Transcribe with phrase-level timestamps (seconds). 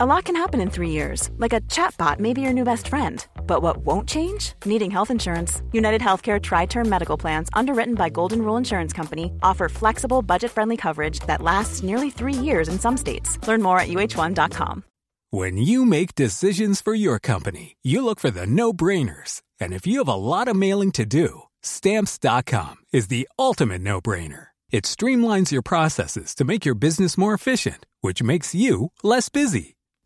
[0.00, 2.86] A lot can happen in three years, like a chatbot may be your new best
[2.86, 3.26] friend.
[3.48, 4.52] But what won't change?
[4.64, 5.60] Needing health insurance.
[5.72, 10.52] United Healthcare Tri Term Medical Plans, underwritten by Golden Rule Insurance Company, offer flexible, budget
[10.52, 13.44] friendly coverage that lasts nearly three years in some states.
[13.48, 14.84] Learn more at uh1.com.
[15.30, 19.42] When you make decisions for your company, you look for the no brainers.
[19.58, 24.00] And if you have a lot of mailing to do, stamps.com is the ultimate no
[24.00, 24.48] brainer.
[24.70, 29.74] It streamlines your processes to make your business more efficient, which makes you less busy.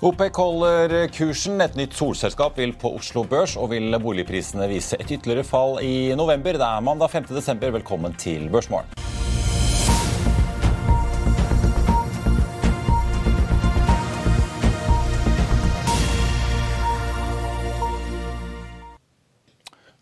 [0.00, 1.60] OPEC holder kursen.
[1.60, 6.14] Et nytt solselskap vil på Oslo Børs, og vil boligprisene vise et ytterligere fall i
[6.16, 6.56] november.
[6.56, 7.28] Det er mandag 5.
[7.34, 7.76] desember.
[7.76, 9.09] Velkommen til Børsmorgen.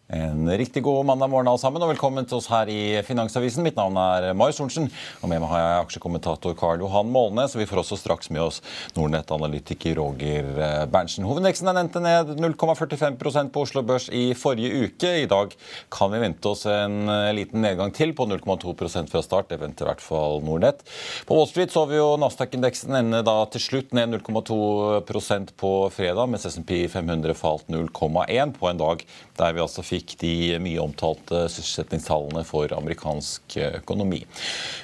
[0.09, 3.61] En riktig god mandag morgen alle sammen, og velkommen til oss her i Finansavisen.
[3.61, 4.87] Mitt navn er Marius Thorensen,
[5.21, 7.45] og med meg har jeg aksjekommentator Karl Johan Målne.
[7.45, 8.63] Så vi får også straks med oss
[8.97, 11.27] Nordnett-analytiker Roger eh, Berntsen.
[11.29, 15.11] Hovedveksten er nevnt ned 0,45% på Oslo Børs i forrige uke.
[15.27, 15.53] I dag
[15.93, 19.53] kan vi vente oss en eh, liten nedgang til på 0,2 fra start.
[19.53, 20.81] Det venter i hvert fall Nordnett.
[21.29, 26.33] På Wall Street så vi jo Nasdaq-indeksen ende da til slutt ned 0,2% på fredag,
[26.33, 29.05] mens SMP 500 falt 0,1 på en dag
[29.37, 34.23] der vi altså fikk de mye omtalte sysselsettingstallene for amerikansk økonomi.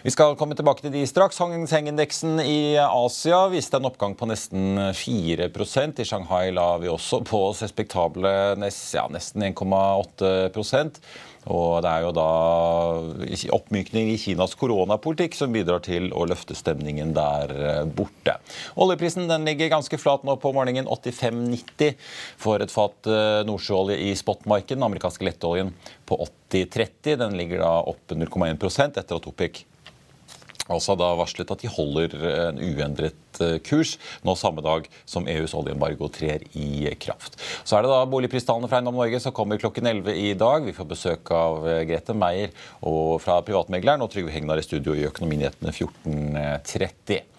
[0.04, 1.38] Vi skal komme tilbake til de straks.
[1.42, 7.22] Hang Seng-indeksen i Asia viste en oppgang på nesten 4% I Shanghai la vi også
[7.26, 10.50] på oss respektable ja, nesten 1,8
[11.52, 12.28] og det er jo da
[13.56, 18.38] oppmykning i Kinas koronapolitikk som bidrar til å løfte stemningen der eh, borte.
[18.80, 21.98] Oljeprisen den ligger ganske flat nå på morgenen, 85,90
[22.40, 24.78] for et fat eh, nordsjøolje i spotmarkedet.
[24.78, 25.74] Den amerikanske lettoljen
[26.08, 26.18] på
[26.50, 27.20] 80,30.
[27.20, 29.64] Den ligger da opp 0,1 etter at OPEC
[30.72, 32.14] altså da varslet at de holder
[32.48, 37.38] en uendret eh, kurs nå samme dag som EUs oljeembargo trer i kraft.
[37.64, 40.64] Så er det da boligpristallene fra Eiendom Norge som kommer klokken 11 i dag.
[40.66, 42.54] Vi får besøk av eh, Grete Meier
[43.24, 47.33] fra privatmegleren og Trygve Hegnar i studio i Økonominyhetene 14.30.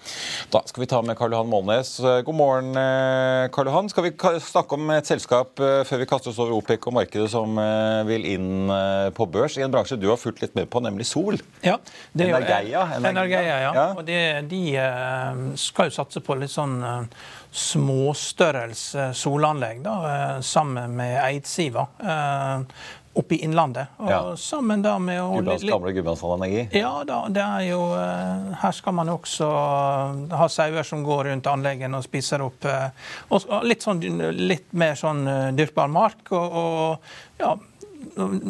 [0.53, 1.97] Da skal vi ta med Karl Johan Målnes.
[1.99, 3.89] God morgen, eh, Karl Johan.
[3.89, 4.11] Skal vi
[4.41, 8.01] snakke om et selskap eh, før vi kaster oss over OPEC og markedet som eh,
[8.09, 8.73] vil inn
[9.15, 11.39] på børs, i en bransje du har fulgt litt med på, nemlig sol?
[11.65, 11.77] Ja,
[12.13, 12.83] det er Energeia.
[12.97, 13.71] Energeia, Energeia ja.
[13.75, 13.87] ja.
[13.95, 14.21] Og det,
[14.51, 14.63] de
[15.59, 16.77] skal jo satse på litt sånn
[17.55, 19.95] småstørrelse solanlegg da,
[20.43, 21.87] sammen med Eidsiva
[23.15, 23.87] oppe i Innlandet.
[23.97, 24.21] Og ja.
[24.39, 25.29] sammen da med å...
[25.37, 26.65] Gudbrands gamle Gudbrandsdalenergi?
[26.75, 29.47] Ja da, det er jo eh, Her skal man også
[30.35, 32.89] ha sauer som går rundt anleggene og spiser opp eh,
[33.31, 34.03] og litt, sånn,
[34.35, 36.27] litt mer sånn eh, dyrkbar mark.
[36.35, 37.55] og, og ja,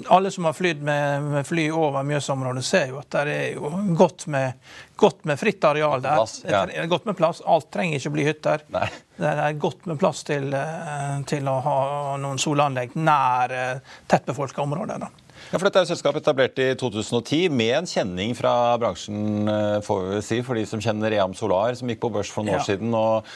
[0.08, 3.72] alle som har flydd med, med, fly over Mjøsområdet, ser jo at det er jo
[3.98, 4.60] godt med,
[4.96, 6.20] godt med fritt areal der.
[6.20, 6.86] Plass, ja.
[6.92, 7.42] Godt med plass.
[7.46, 8.66] Alt trenger ikke bli hytter.
[8.76, 8.88] Nei.
[9.18, 11.78] Det er godt med plass til, eh, til å ha
[12.22, 15.06] noen solanlegg nær eh, tettbefolka områder.
[15.06, 15.25] da.
[15.52, 18.52] Ja, for Dette er jo selskapet etablert i 2010 med en kjenning fra
[18.82, 22.32] bransjen, eh, får vi si, for de som kjenner Ream Solar, som gikk på børs
[22.34, 22.62] for noen ja.
[22.64, 23.28] år siden og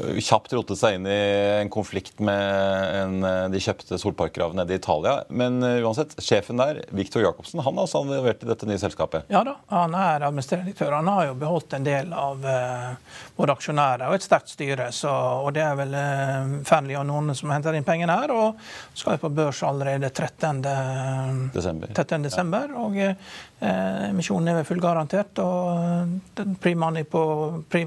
[0.00, 1.18] eh, kjapt rotet seg inn i
[1.60, 5.18] en konflikt med en, eh, de kjøpte solparker av nede i Italia.
[5.28, 9.28] Men uansett, sjefen der, Viktor Jacobsen, han har også involvert i dette nye selskapet?
[9.28, 10.96] Ja da, han er administrerende direktør.
[10.96, 12.48] Han har jo beholdt en del av
[13.36, 14.88] våre aksjonærer og et sterkt styre.
[14.94, 15.94] Så, og det er vel
[16.64, 18.56] Fearnley og noen som henter inn pengene her, og
[18.96, 20.64] skal på børs allerede 13
[21.58, 21.92] desember.
[21.94, 22.24] 13.
[22.24, 23.14] desember og eh,
[24.08, 25.42] emisjonen er fullgarantert.
[25.44, 27.22] og Pre-money på,
[27.70, 27.84] pre,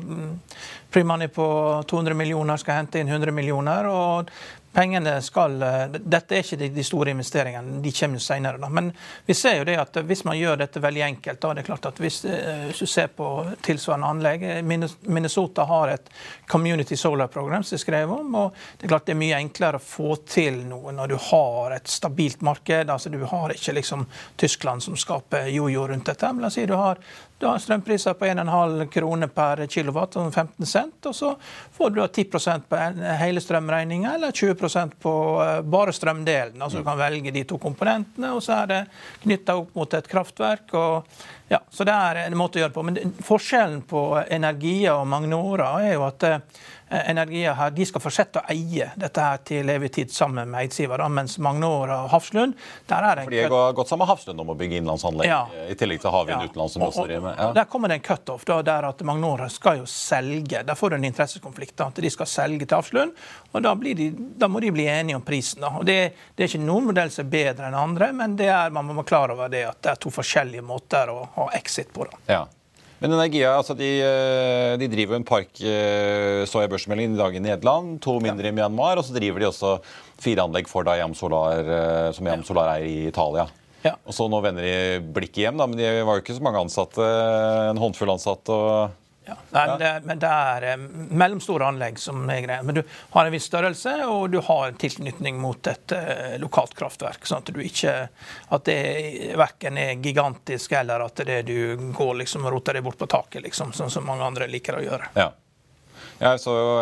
[0.91, 1.47] pre på
[1.87, 3.89] 200 millioner skal hente inn 100 millioner.
[3.89, 4.31] og
[4.73, 8.57] Pengene skal, eh, Dette er ikke de, store investeringene, de kommer jo senere.
[8.57, 8.69] Da.
[8.69, 8.91] Men
[9.25, 11.89] vi ser jo det at hvis man gjør dette veldig enkelt, da er det klart
[11.89, 13.27] at hvis, eh, hvis du ser på
[13.67, 16.07] tilsvarende anlegg eh, Minnesota har et
[16.47, 18.35] Community Solar-program som er skrev om.
[18.35, 21.75] og Det er klart det er mye enklere å få til noe når du har
[21.75, 22.89] et stabilt marked.
[22.89, 24.07] altså Du har ikke liksom
[24.37, 26.31] Tyskland som skaper jojo rundt dette.
[26.31, 27.03] Men la oss si du har
[27.41, 31.07] Du har strømpriser på 1,5 kroner per kilowatt, 15 sånn cent.
[31.09, 31.31] Og så
[31.73, 32.81] får du 10% på
[33.17, 36.61] hele strømregninga, eller 20% på eh, bare strømdelen.
[36.61, 38.79] Altså Du kan velge de to komponentene, og så er det
[39.23, 40.69] knytta opp mot et kraftverk.
[40.77, 41.09] og
[41.51, 42.83] ja, så Det er en måte å gjøre på.
[42.87, 44.01] Men forskjellen på
[44.31, 46.23] Energia og Magnora er jo at
[46.91, 50.65] Eh, Energia her, de skal fortsette å eie dette her til evig tid sammen med
[50.65, 52.57] eidsiver, mens Magnora og Hafslund
[52.89, 55.29] der er det en For de har gått sammen med Hafslund om å bygge innlandsanlegg,
[55.29, 55.45] ja.
[55.71, 56.49] i tillegg til Havvind ja.
[56.51, 56.75] utenlands.
[56.75, 57.39] som også driver med.
[57.39, 57.47] Ja.
[57.55, 60.65] Der kommer det en cutoff, der at Magnora skal jo selge.
[60.67, 61.77] Der får du en interessekonflikt.
[61.79, 63.15] Da, at de skal selge til Hafslund,
[63.53, 64.09] og da, de,
[64.43, 65.63] da, må de bli enige om prisen.
[65.63, 65.71] Da.
[65.79, 65.97] Og det,
[66.35, 69.11] det, er ikke noen modell som er bedre enn andre, men er, man må være
[69.13, 72.07] klar over det at det er to forskjellige måter å ha exit på.
[72.09, 72.19] Da.
[72.29, 72.41] Ja.
[73.01, 77.33] Men Energia altså de, eh, de driver en park, eh, så jeg børsmeldingen i dag
[77.33, 79.71] i Nederland, to mindre i Myanmar, og så driver de også
[80.21, 83.47] fire anlegg for Dayam Solar, eh, som Yam Solar er i Italia.
[83.81, 83.95] Ja.
[84.05, 86.61] Og så Nå vender de blikket hjem, da, men de var jo ikke så mange
[86.61, 87.01] ansatte.
[87.71, 88.53] En håndfull ansatte.
[88.53, 89.00] og
[89.31, 89.37] ja.
[89.55, 90.85] Nei, men, det, men, det, er eh,
[91.23, 92.63] mellomstore anlegg som er greia.
[92.67, 92.81] Men du
[93.15, 97.25] har en viss størrelse, og du har en tilknytning mot et uh, lokalt kraftverk.
[97.27, 97.95] sånn at du ikke
[98.51, 102.99] at det verken er gigantisk eller at det du går liksom og roter deg bort
[102.99, 105.13] på taket, liksom, sånn som mange andre liker å gjøre.
[105.19, 105.31] Ja.
[106.21, 106.73] Ja, så jo,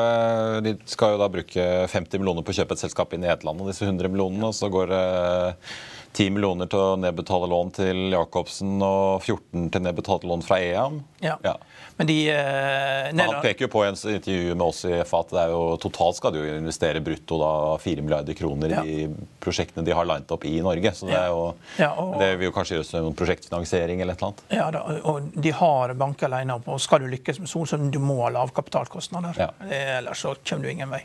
[0.66, 3.62] De skal jo da bruke 50 millioner på å kjøpe et selskap inn i Nederland.
[3.63, 5.06] og disse 100 millionene, og så går det
[6.14, 11.02] 10 millioner til å nedbetale lån til Jacobsen og 14 til nedbetalte lån fra EAM.
[11.24, 11.36] Ja.
[11.44, 11.56] ja.
[12.00, 15.34] Men de, eh, Han peker jo på i en intervju med oss i FA at
[15.36, 17.52] det er jo, totalt skal de jo investere brutto da
[17.84, 18.84] 4 milliarder kroner ja.
[18.88, 19.10] i
[19.44, 20.94] prosjektene de har lined opp i Norge.
[20.96, 21.44] Så det, er jo,
[21.82, 24.44] ja, og, det vil jo kanskje gjøres noen prosjektfinansiering eller et eller annet.
[24.62, 26.72] Ja, da, og de har banker alene opp.
[26.72, 29.44] Og skal du lykkes med Solsund, du må ha lavkapitalkostnader.
[29.44, 29.52] Ja.
[30.00, 31.04] Ellers så kommer du ingen vei.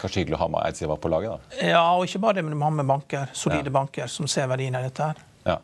[0.00, 1.32] Kanskje hyggelig å ha med Eidsiva på laget?
[1.36, 1.60] da?
[1.72, 4.50] Ja, og ikke bare det, men du må ha med banker, solide banker som ser
[4.50, 5.10] verdien av dette.
[5.10, 5.22] her.
[5.46, 5.60] Ja.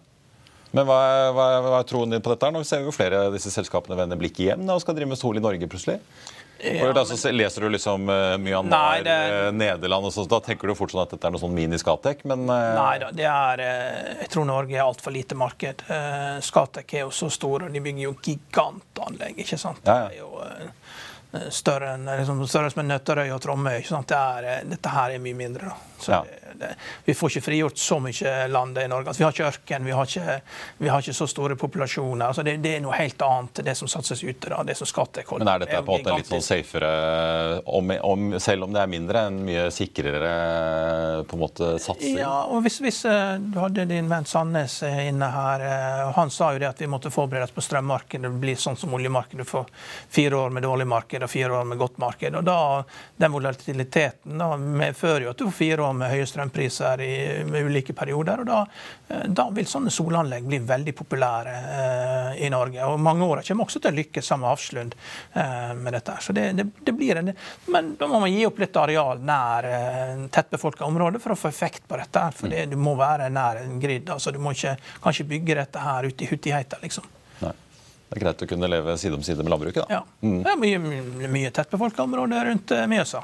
[0.73, 2.53] Men hva er, hva, er, hva er, troen din på dette?
[2.53, 5.13] Nå ser vi jo flere av disse selskapene vende blikket hjem da, og skal drive
[5.13, 5.99] med sol i Norge plutselig.
[6.63, 7.07] Ja, men...
[7.07, 9.17] så leser du liksom uh, Myanmar, det...
[9.35, 12.23] uh, Nederland og sånn, Da tenker du fort sånn at dette er noe sånn mini-Skatek,
[12.31, 12.69] men uh...
[12.79, 15.83] Nei da, det er Jeg tror Norge er altfor lite marked.
[15.91, 19.83] Uh, Skatek er jo så stor, og de bygger jo gigantanlegg, ikke sant.
[19.89, 20.13] Ja, ja.
[20.13, 20.71] Det er jo
[21.51, 23.81] større enn liksom, som en Nøtterøy og Tromøy.
[23.83, 25.73] Det er, dette her er mye mindre.
[26.09, 26.25] Ja.
[26.25, 26.75] det, det,
[27.05, 29.09] vi får ikke frigjort så mye land i Norge.
[29.09, 30.37] Altså, vi har ikke ørken, vi har ikke,
[30.79, 32.27] vi har ikke så store populasjoner.
[32.27, 34.51] Altså, det, det, er noe helt annet, det som satses ute.
[34.51, 36.93] da, det som Skattek Men er dette på en måte litt sånn safere,
[37.65, 40.33] om, om, selv om det er mindre, en mye sikrere
[41.29, 42.19] på en måte satsing?
[42.21, 46.35] Ja, og hvis, hvis eh, du hadde din venn Sandnes eh, inne her, eh, han
[46.35, 48.27] sa jo det at vi måtte forberede oss på strømmarkedet.
[48.27, 49.47] Det blir sånn som oljemarkedet.
[49.47, 49.71] Du får
[50.13, 52.35] fire år med dårlig marked og fire år med godt marked.
[52.35, 52.59] og da,
[53.17, 57.13] Den volatiliteten da medfører jo at du får fire år med høye strømpriser i
[57.49, 58.41] med ulike perioder.
[58.41, 58.61] og da,
[59.09, 62.85] eh, da, vil sånne solanlegg bli veldig populære eh, i Norge.
[62.87, 64.95] Og mange år kommer også til å lykkes sammen med Hafslund
[65.35, 66.19] eh, med dette.
[66.21, 67.33] Så det, det, det, blir en,
[67.67, 71.51] Men da må man gi opp litt areal nær eh, tettbefolka områder for å få
[71.53, 72.29] effekt på dette.
[72.37, 74.11] For det, du må være nær en grid.
[74.11, 77.07] altså Du må ikke, kan ikke bygge dette her ute i huttigheta, liksom.
[78.13, 80.01] Det er greit å kunne leve side om side med landbruket, da.
[80.03, 80.03] Ja.
[80.21, 80.43] Mm.
[80.45, 83.23] Det er mye, mye, mye tettbefolka områder rundt eh, Mjøsa.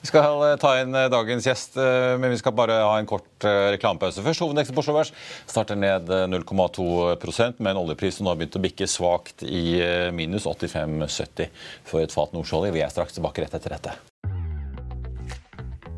[0.00, 3.44] Vi skal eh, ta inn eh, dagens gjest, men vi skal bare ha en kort
[3.44, 4.46] reklamepause først.
[4.46, 5.12] Hovedeksten på Oslo Børs
[5.44, 9.82] starter ned 0,2% med en oljepris som nå har begynt å bikke svakt i
[10.16, 11.52] minus 85,70
[11.84, 12.78] for et fat nordsjøolje.
[12.78, 14.00] Vi er straks tilbake rett etter dette.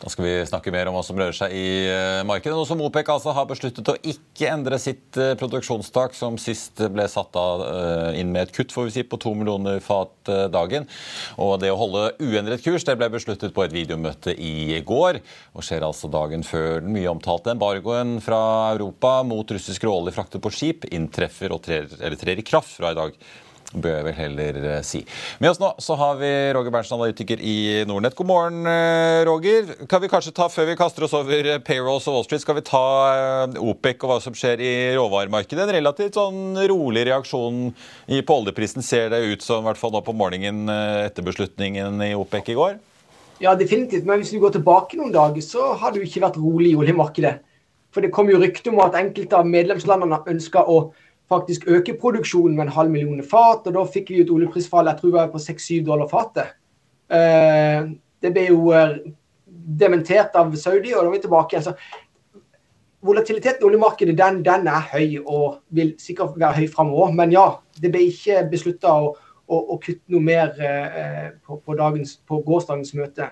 [0.00, 2.54] Da skal vi snakke mer om hva som rører seg i eh, markedet.
[2.56, 7.04] Nå som OPEC altså har besluttet å ikke endre sitt eh, produksjonstak, som sist ble
[7.10, 10.88] satt av eh, inn med et kutt får vi si, på to millioner fat dagen.
[11.36, 15.20] Og det å holde uendret kurs det ble besluttet på et videomøte i går.
[15.52, 18.40] Og skjer altså dagen før den mye omtalte embargoen fra
[18.72, 23.00] Europa mot russisk råolje fraktet på skip inntreffer og trer, trer i kraft fra i
[23.02, 23.20] dag
[23.72, 25.00] bør jeg vel heller eh, si.
[25.42, 28.16] Med oss nå så har vi Roger Berntsen, analytiker i Nordnett.
[28.18, 29.72] God morgen, eh, Roger.
[29.90, 32.66] Kan vi kanskje ta, Før vi kaster oss over payrolls og Wall Street, skal vi
[32.66, 32.84] ta
[33.14, 35.66] eh, OPEC og hva som skjer i råvaremarkedet?
[35.66, 37.70] En relativt sånn rolig reaksjon
[38.26, 42.14] på oljeprisen ser det ut som, i hvert fall nå på morgenen etter beslutningen i
[42.18, 42.80] OPEC i går?
[43.40, 44.04] Ja, definitivt.
[44.08, 46.80] Men hvis du går tilbake noen dager, så har det jo ikke vært rolig i
[46.80, 47.38] oljemarkedet.
[47.90, 50.90] For det kom jo rykte om at enkelte av medlemslandene ønska å
[51.30, 53.66] faktisk øke produksjonen med en halv million fat.
[53.66, 56.56] og Da fikk vi et oljeprisfall jeg tror var på 6-7 dollar fatet.
[57.10, 57.90] Eh,
[58.22, 58.98] det ble jo eh,
[59.80, 61.70] dementert av Saudi, og da er vi tilbake igjen.
[61.70, 62.46] Så
[63.06, 67.14] volatiliteten i oljemarkedet den, den, er høy og vil sikkert være høy framover.
[67.16, 67.46] Men ja,
[67.80, 69.14] det ble ikke beslutta å,
[69.46, 73.30] å, å, kutte noe mer eh, på, på, dagens, på gårsdagens møte.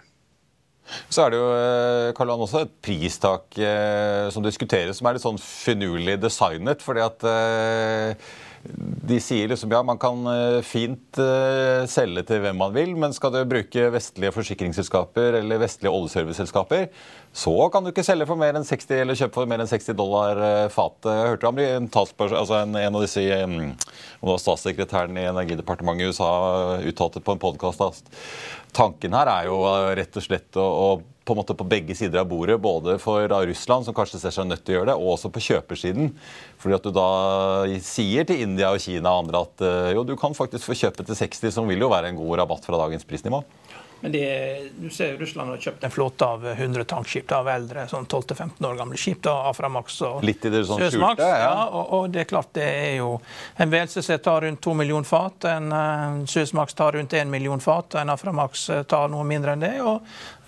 [1.08, 5.24] Så er det jo eh, Karl også et pristak eh, som diskuteres, som er litt
[5.24, 6.84] sånn finurlig designet.
[6.84, 8.28] fordi at eh,
[9.08, 13.14] de sier liksom ja, man kan eh, fint uh, selge til hvem man vil, men
[13.16, 16.88] skal du bruke vestlige forsikringsselskaper eller vestlige oljeserviceselskaper,
[17.32, 19.96] så kan du ikke selge for mer enn 60 eller kjøpe for mer enn 60
[19.98, 21.10] dollar uh, fatet.
[21.14, 23.58] Jeg hørte om en, altså en, en av disse um,
[24.34, 26.32] statssekretæren i Energidepartementet i USA
[26.90, 28.18] uttalte på en podkast at
[28.76, 29.62] tanken her er jo
[29.96, 30.90] rett og slett å, å
[31.28, 34.48] på en måte på begge sider av bordet, både for Russland, som kanskje ser seg
[34.48, 36.14] nødt til å gjøre det, og også på kjøpersiden.
[36.62, 37.08] Fordi at du da
[37.84, 41.04] sier til India og Kina og andre at eh, jo, du kan faktisk få kjøpe
[41.04, 43.42] til 60, som vil jo være en god rabatt fra dagens prisnivå.
[44.00, 48.06] Men det, du ser Russland har kjøpt en flåte av 100 tankskip av eldre, sånn
[48.06, 49.20] 12-15 år gamle skip.
[49.26, 51.40] da, Aframax og Litt i det sånn skjulte, ja.
[51.42, 53.16] ja og, og, det er klart det er jo
[53.58, 57.98] En VLCC tar rundt 2 millioner fat, en uh, Suezmax tar rundt 1 million fat,
[57.98, 59.74] en Aframax uh, tar noe mindre enn det.
[59.82, 60.06] og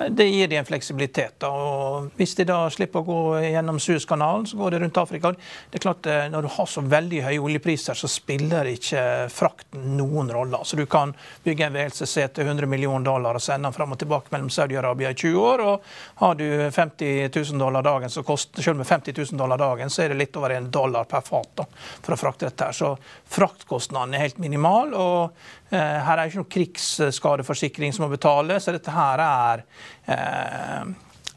[0.09, 1.35] Det gir de en fleksibilitet.
[1.39, 5.33] da, og Hvis de da slipper å gå gjennom Suezkanalen, så går det rundt Afrika.
[5.69, 9.99] Det er klart uh, Når du har så veldig høye oljepriser, så spiller ikke frakten
[9.99, 10.63] noen rolle.
[10.65, 11.13] Så du kan
[11.45, 15.13] bygge en VLCC til 100 millioner dollar og sende den fram og tilbake mellom Saudi-Arabia
[15.13, 15.65] i 20 år.
[15.69, 15.85] og
[16.23, 20.07] Har du 50 000 dollar dagen, så koster, selv med 50 000 dollar dagen, så
[20.07, 21.69] er det litt over en dollar per fat da,
[22.01, 22.71] for å frakte dette.
[22.71, 22.73] her.
[22.73, 22.95] Så
[23.37, 24.97] fraktkostnaden er helt minimal.
[24.97, 29.89] og eh, Her er ikke noen krigsskadeforsikring som må betale, så dette her er eh,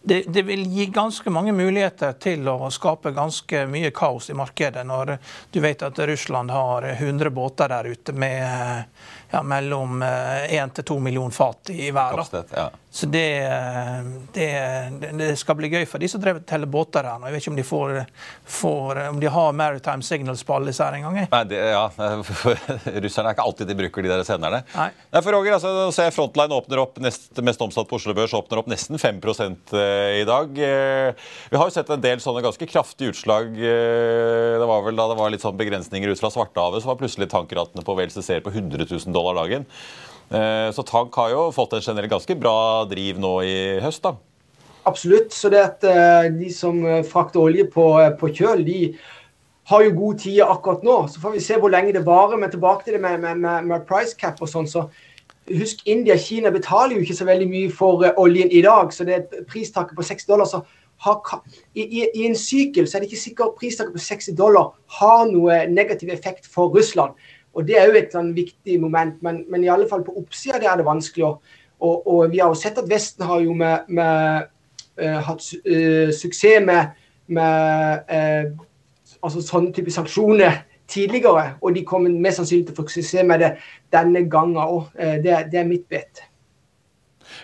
[0.06, 4.84] det, det, vil gi ganske mange muligheter til å skape ganske mye kaos i markedet,
[4.88, 5.18] når
[5.52, 8.84] du vet at Russland har 100 båter der ute med
[9.34, 12.22] ja, mellom 1 eh, til 2 millioner fat i hver.
[12.54, 12.70] Ja.
[12.94, 13.50] Så det,
[14.34, 14.50] det,
[15.18, 17.24] det, skal bli gøy for de som driver teller båter her.
[17.26, 17.94] Jeg vet ikke om de, får,
[18.46, 21.18] får, om de har Maritime Signals på alle disse her engang.
[21.50, 21.88] Ja,
[23.02, 24.60] Russerne er ikke alltid de bruker de der senderne.
[24.76, 24.92] Nei.
[25.10, 28.62] Nei for Roger, altså, se Frontline åpner opp nest, mest omsatt på Oslo Børs åpner
[28.62, 30.54] opp nesten 5 eh, i dag.
[30.54, 33.58] Eh, vi har jo sett en del sånne ganske kraftige utslag.
[33.58, 37.32] Det var vel da det var litt sånn begrensninger ut fra Svartehavet, så var plutselig
[37.34, 39.68] tankratene på WLCC på 100 000 dollar dollar dagen.
[40.34, 42.58] Eh, så tank har jo fått en generelt ganske bra
[42.90, 44.16] driv nå i høst, da.
[44.90, 45.34] Absolutt.
[45.34, 47.88] Så det at eh, de som eh, frakter olje på,
[48.20, 48.80] på kjøl, de
[49.70, 50.98] har jo god tid akkurat nå.
[51.08, 52.40] Så får vi se hvor lenge det varer.
[52.40, 54.88] Men tilbake til det med, med, med, med price cap og sånn, så
[55.52, 58.92] husk India og Kina betaler jo ikke så veldig mye for oljen i dag.
[58.96, 60.66] Så det er pristaket på 60 dollar.
[61.04, 61.40] har,
[61.76, 65.26] i, i, i, en sykkel så er det ikke sikkert pristaket på 60 dollar har
[65.32, 67.14] noe negativ effekt for Russland.
[67.54, 70.62] Og Det er jo et sånn viktig moment, men, men i alle fall på oppsida
[70.64, 71.36] er det vanskelig.
[71.84, 74.50] Og, og, vi har jo sett at Vesten har jo med, med,
[75.02, 76.94] uh, hatt uh, suksess med,
[77.28, 78.66] med uh,
[79.22, 81.54] altså sånne type sanksjoner tidligere.
[81.62, 83.52] Og de kommer mest sannsynlig til å få suksess med det
[83.94, 84.90] denne gangen òg.
[84.98, 86.26] Det, det, er mitt bet.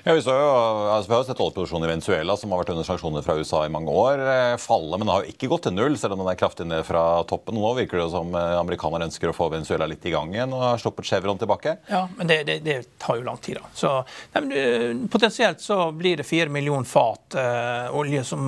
[0.04, 2.88] Ja, vi, jo, altså, vi, har jo sett oljeproduksjonen i Venezuela, som har vært under
[2.88, 4.98] sanksjoner fra USA i mange år, eh, falle.
[4.98, 7.04] Men det har jo ikke gått til null, selv om den er kraftig ned fra
[7.30, 7.60] toppen.
[7.60, 10.64] Nå virker det som eh, amerikanerne ønsker å få Venezuela litt i gang igjen og
[10.64, 11.76] har sluppet Chevron tilbake.
[11.92, 13.74] Ja, men det, det, det tar jo lang tid, da.
[13.76, 13.94] Så,
[14.36, 18.48] nei, men, potensielt så blir det fire millioner fat eh, olje som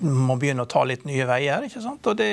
[0.00, 1.68] må begynne å ta litt nye veier.
[1.68, 2.08] ikke sant?
[2.08, 2.32] Og det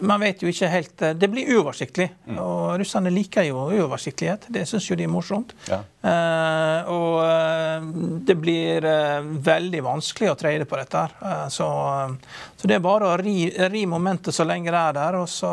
[0.00, 2.08] man vet jo ikke helt eh, Det blir uoversiktlig.
[2.26, 2.38] Mm.
[2.42, 4.48] Og russerne liker jo uoversiktlighet.
[4.52, 5.54] Det syns jo de er morsomt.
[5.70, 5.82] Ja.
[6.06, 7.86] Uh, og uh,
[8.28, 11.02] det blir uh, veldig vanskelig å trade på dette.
[11.02, 11.48] her.
[11.50, 11.66] Så,
[12.54, 15.50] så, det er bare å ri, ri, momentet så lenge det er der, og så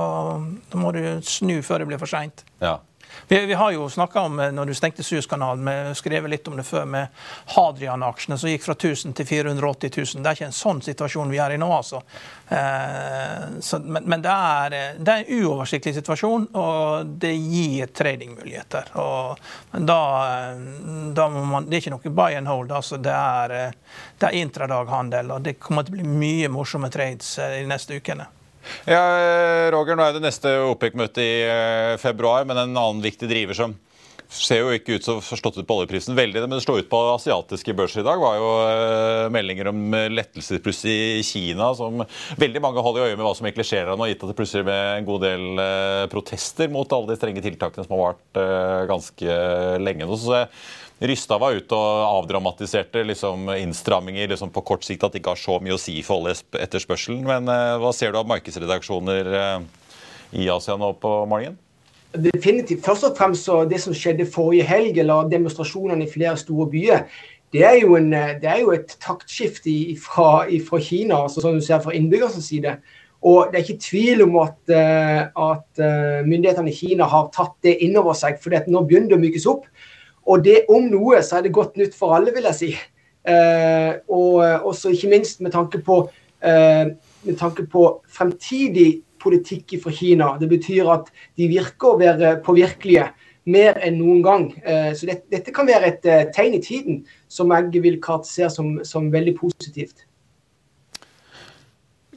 [0.77, 2.45] må du snu før det blir for seint.
[2.61, 2.77] Ja.
[3.27, 6.57] Vi, vi, har jo snakka om, eh, når du stengte Suezkanalen, vi skrevet litt om
[6.57, 7.07] det før, med
[7.55, 10.23] Hadrian-aksjene som gikk fra 1000 til 480 000.
[10.23, 12.03] Det er ikke en sånn situasjon vi er i nå, altså.
[12.53, 17.89] Eh, så, men, men det, er, eh, det, er, en uoversiktlig situasjon, og det gir
[17.95, 18.93] tradingmuligheter.
[19.01, 19.41] Og,
[19.71, 20.01] da,
[20.51, 20.61] eh,
[21.15, 22.71] da må man, Det er ikke noe buy and hold.
[22.71, 23.73] altså Det er,
[24.19, 28.27] det er intradaghandel, og det kommer til å bli mye morsomme trades de neste ukene.
[28.87, 29.03] Ja,
[29.73, 33.75] Roger, nå er det neste OPEC-møte i eh, februar, men en annen viktig driver som
[34.33, 36.99] ser jo ikke ut som forstått ut på oljeprisen veldig, men det slår ut på
[37.11, 40.95] asiatiske børser i dag, var jo uh, meldinger om lettelsespluss i
[41.27, 41.67] Kina.
[41.77, 42.01] som
[42.41, 44.37] Veldig mange holder i øye med hva som egentlig skjer der nå, gitt at det
[44.39, 45.61] plutselig med en god del
[46.09, 48.41] protester mot alle de strenge tiltakene som har vart
[48.89, 49.37] ganske
[49.83, 50.17] lenge nå.
[50.17, 50.41] Så
[51.01, 55.41] Rystad var ute og avdramatiserte liksom, innstramminger liksom, på kort sikt, at det ikke har
[55.41, 57.23] så mye å si for oljeetterspørselen.
[57.27, 59.91] Men eh, hva ser du av markedsredaksjoner eh,
[60.43, 61.59] i Asia nå på morgenen?
[62.13, 62.83] Definitivt.
[62.85, 67.07] Først og fremst det som skjedde forrige helg, eller demonstrasjonene i flere store byer,
[67.53, 70.45] det er jo, en, eh, det er jo et taktskifte fra,
[70.79, 72.77] Kina, altså som du ser fra innbyggernes side.
[73.23, 75.81] Og det er ikke tvil om at, at
[76.27, 79.69] myndighetene i Kina har tatt det innover seg, for nå begynner det å mykes opp.
[80.29, 82.71] Og det om noe, så er det godt nytt for alle, vil jeg si.
[83.23, 86.01] Eh, og eh, også ikke minst med tanke på,
[86.43, 90.33] eh, med tanke på fremtidig politikk fra Kina.
[90.39, 93.09] Det betyr at de virker å være påvirkelige
[93.49, 94.47] mer enn noen gang.
[94.63, 98.51] Eh, så det, dette kan være et uh, tegn i tiden som jeg vil karakterisere
[98.53, 100.05] som, som veldig positivt.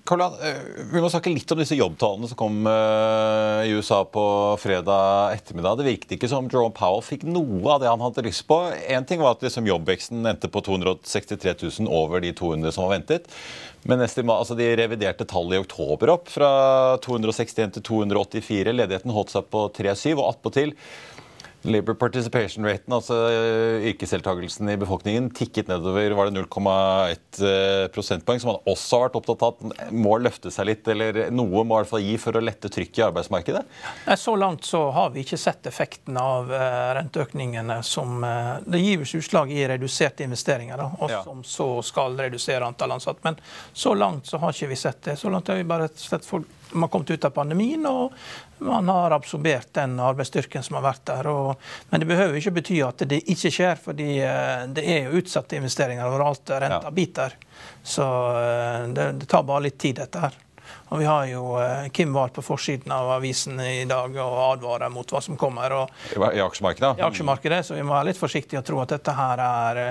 [0.07, 0.61] Karl, eh,
[0.93, 4.25] vi må snakke litt om disse jobbtallene som kom eh, i USA på
[4.63, 5.81] fredag ettermiddag.
[5.81, 8.61] Det virket ikke som Jerome Powell fikk noe av det han hadde lyst på.
[8.87, 12.95] Én ting var at liksom jobbveksten endte på 263 000 over de 200 som var
[12.97, 13.27] ventet.
[13.87, 16.51] Men altså de reviderte tallet i oktober opp fra
[17.03, 18.75] 261 til 284.
[18.75, 20.75] Ledigheten holdt seg på 3,7, og attpåtil
[21.67, 28.41] Labour participation raten, altså eh, yrkesdeltakelsen i befolkningen, tikket nedover var det 0,1 eh, prosentpoeng,
[28.43, 31.77] som man også har vært opptatt av at må løfte seg litt, eller noe må
[31.77, 33.65] i hvert fall gi for å lette trykket i arbeidsmarkedet?
[34.19, 38.23] Så langt så har vi ikke sett effekten av eh, renteøkningene som
[38.67, 43.23] Det gives utslag i reduserte investeringer, da, og som så skal redusere antall ansatte.
[43.27, 43.41] Men
[43.73, 45.17] så langt så har ikke vi sett det.
[45.21, 48.13] Så langt har vi bare sett folk man har kommet ut av pandemien, og
[48.59, 51.29] man har absorbert den arbeidsstyrken som har vært der.
[51.31, 55.21] Og, men det behøver ikke bety at det ikke skjer, fordi eh, det er jo
[55.21, 56.57] utsatte investeringer overalt.
[56.63, 57.37] Renta biter.
[57.83, 58.07] Så
[58.41, 60.43] eh, det, det, tar bare litt tid, dette her.
[60.89, 64.93] Og vi har jo eh, Kim Wahl på forsiden av avisen i dag og advarer
[64.93, 65.75] mot hva som kommer.
[65.83, 66.97] Og, I aksjemarkedet?
[67.01, 69.83] I aksjemarkedet, Så vi må være litt forsiktige og tro at dette her er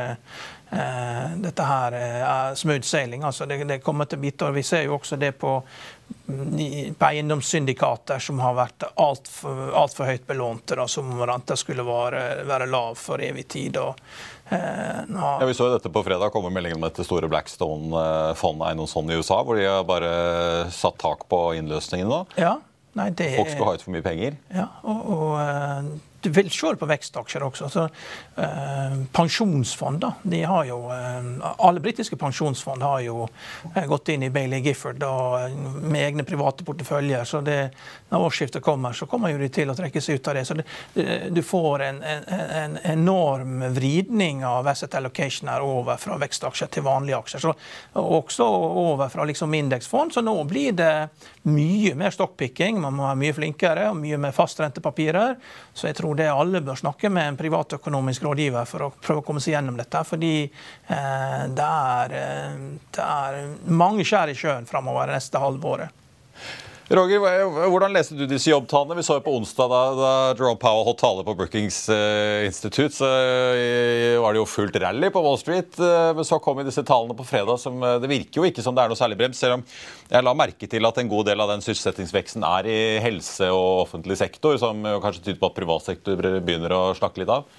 [0.65, 3.21] Uh, dette her er smooth sailing.
[3.23, 4.49] altså det, det, kommer til biter.
[4.49, 5.61] og Vi ser jo også det på
[6.99, 12.45] på eiendomssyndikater som har vært altfor alt for høyt belånte, da, som renta skulle være,
[12.47, 13.77] være, lav for evig tid.
[13.77, 13.99] Og,
[14.49, 19.11] eh, ja, vi så jo dette på fredag komme meldingen om dette store Blackstone-fondet eiendomsfond
[19.11, 20.11] i USA, hvor de har bare
[20.75, 22.23] satt tak på innløsningene.
[22.41, 22.57] Ja,
[22.99, 24.37] nei, det, Folk skulle ha ut for mye penger.
[24.53, 25.89] Ja, og, og eh,
[26.29, 27.69] vil det på vekstaksjer også.
[27.69, 27.83] Så,
[28.41, 33.27] eh, pensjonsfond, da, de har jo, eh, Alle britiske pensjonsfond har jo
[33.75, 37.23] eh, gått inn i Bailey Gifford eh, med egne private porteføljer.
[37.23, 37.71] så det,
[38.09, 40.45] Når årsskiftet kommer, så kommer jo de til å trekke seg ut av det.
[40.45, 40.65] Så det,
[41.29, 42.23] du får en, en,
[42.61, 47.45] en, enorm vridning av asset allocation her over fra vekstaksjer til vanlige aksjer.
[47.45, 47.55] Så,
[47.93, 50.13] også over fra liksom indeksfond.
[50.13, 51.09] Så nå blir det
[51.43, 52.81] mye mer stockpicking.
[52.81, 55.35] Man må være mye flinkere og mye mer fastrentepapirer.
[55.73, 59.25] Så jeg tror det alle bør snakke med en privatøkonomisk rådgiver for å prøve å
[59.25, 60.01] komme seg gjennom dette.
[60.07, 62.55] Fordi eh, det, er, eh,
[62.95, 63.39] det, er,
[63.71, 66.03] mange skjær i sjøen framover det neste halvåret.
[66.85, 67.17] Roger,
[67.65, 68.99] hvordan leste du disse jobbtallene?
[68.99, 72.93] Vi så jo på onsdag da, da Jerome Powell holdt tale på Brookings uh, Institute,
[72.93, 75.71] så uh, var det jo fullt rally på Wall Street.
[75.81, 78.83] Uh, men så kom disse tallene på fredag som Det virker jo ikke som det
[78.83, 79.63] er noe særlig brems, selv om
[80.11, 83.87] jeg la merke til at en god del av den sysselsettingsveksten er i helse og
[83.87, 87.49] offentlig sektor, som kanskje tyder på at privat sektor begynner å snakke litt av.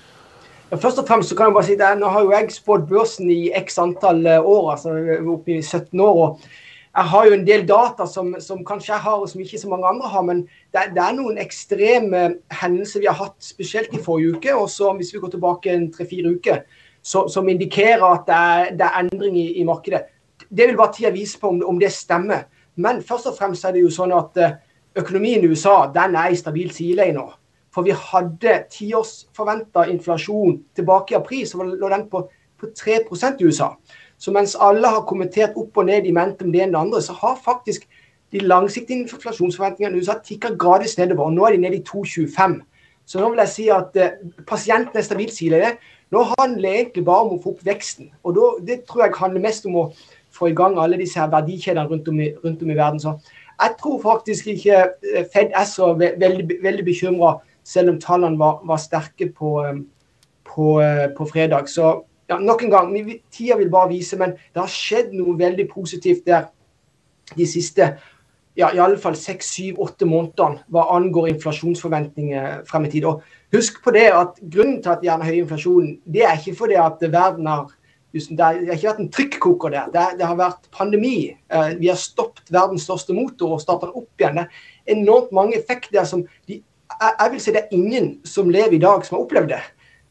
[0.71, 3.35] Først og fremst så kan jeg bare si det, Nå har jo jeg spådd børsen
[3.35, 4.95] i x antall år, altså
[5.35, 6.23] opp i 17 år.
[6.29, 6.63] og
[6.97, 9.69] jeg har jo en del data som, som, kanskje jeg har, og som ikke så
[9.69, 10.23] mange andre har.
[10.25, 10.39] Men
[10.73, 12.23] det, det, er noen ekstreme
[12.63, 14.55] hendelser vi har hatt, spesielt i forrige uke.
[14.57, 16.63] Og så hvis vi går tilbake en tre-fire uker,
[17.05, 20.07] så, som indikerer at det er, det er endring i, i, markedet.
[20.49, 22.49] Det vil bare tida vise på om, om, det stemmer.
[22.81, 24.57] Men først og fremst er det jo sånn at eh,
[24.97, 27.29] økonomien i USA den er i stabilt sideleie nå.
[27.77, 32.25] For vi hadde tiårsforventa inflasjon tilbake i april, så lå den på,
[32.57, 33.75] på 3 i USA.
[34.19, 36.85] Så mens alle har kommentert opp og ned i mente om det ene og det
[36.87, 37.89] andre, så har faktisk
[38.33, 41.25] de langsiktige inflasjonsforventningene i USA tikka gradvis nedover.
[41.29, 42.61] og Nå er de nede i 2,25.
[43.07, 44.17] Så nå vil jeg si at eh,
[44.49, 45.77] pasienten er stabilt sier det.
[46.11, 48.11] Nå handler det egentlig bare om å få opp veksten.
[48.25, 49.93] Og då, Det tror jeg handler mest om å
[50.33, 53.01] få i gang alle disse her verdikjedene rundt om i, rundt om i verden.
[53.01, 53.19] Så
[53.63, 54.81] jeg tror faktisk ikke
[55.15, 59.81] eh, Fed er så veldig, veldig bekymra, selv om tallene var, var sterke på, eh,
[60.45, 61.69] på, eh, på, fredag.
[61.69, 62.93] Så ja, nok en gang,
[63.31, 66.49] tida vil bare vise, men det har skjedd noe veldig positivt der
[67.37, 67.95] de siste
[68.57, 73.05] ja, i alle fall seks, syv, åtte månedene hva angår inflasjonsforventninger frem i tid.
[73.05, 73.21] Og
[73.53, 76.79] husk på det at Grunnen til at vi har høy inflasjon, det er ikke fordi
[76.81, 77.69] at verden har
[78.17, 79.89] det har ikke vært en trykkoker der.
[79.93, 81.35] Det, det, har vært pandemi.
[81.53, 84.39] Eh, vi har stoppet verdens største motor og startet opp igjen.
[84.41, 86.63] Det er enormt mange effekter som de,
[86.97, 89.61] Jeg vil si det er ingen som lever i dag som har opplevd det.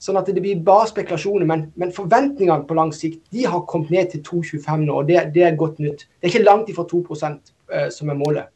[0.06, 1.48] Sånn at det blir bare spekulasjoner.
[1.50, 5.22] Men, men forventningene på lang sikt de har kommet ned til 2,25 nå, og det,
[5.34, 6.06] det, er godt nytt.
[6.20, 8.52] Det er ikke langt ifra 2 eh, som er målet.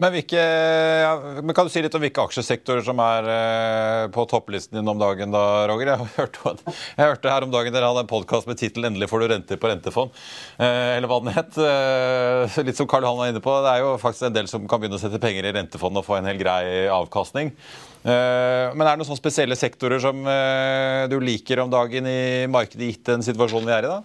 [0.00, 1.10] Men, hvilke, ja,
[1.42, 5.00] men, Kan du si litt om hvilke aksjesektorer som er eh, på topplisten din om
[5.00, 5.92] dagen, da, Roger?
[5.92, 6.54] Jeg hørte,
[6.96, 9.60] jeg hørte her om dagen dere hadde en podkast med tittelen 'Endelig får du renter
[9.60, 10.16] på rentefond'.
[10.56, 11.52] Eh, eller hva den het.
[11.60, 14.64] Eh, litt som Karl Johan var inne på, det er jo faktisk en del som
[14.64, 17.52] kan begynne å sette penger i rentefond og få en hel grei avkastning.
[18.00, 22.46] Eh, men er det noen sånne spesielle sektorer som eh, du liker om dagen i
[22.48, 23.98] markedet, gitt den situasjonen vi er i da?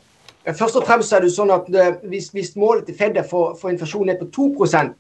[0.52, 3.56] Først og fremst er det sånn at eh, hvis, hvis målet til Fed er for,
[3.60, 4.92] for inflasjon er på 2%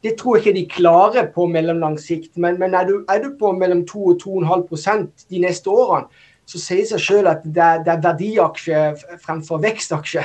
[0.00, 2.30] det tror jeg ikke de klarer på mellomlang sikt.
[2.40, 6.08] Men, men er, du, er, du, på mellom 2 og 2,5 de neste årene,
[6.48, 8.78] så sier seg selv at det er, det er verdiaksje
[9.20, 10.24] fremfor vekstaksje.